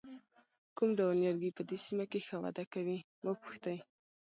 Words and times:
کوم 0.75 0.89
ډول 0.97 1.15
نیالګي 1.21 1.51
په 1.57 1.61
دې 1.69 1.77
سیمه 1.85 2.05
کې 2.11 2.19
ښه 2.27 2.35
وده 2.43 2.63
کوي 2.73 2.97
وپوښتئ. 3.27 3.77